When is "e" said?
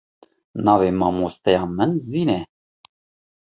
2.37-2.39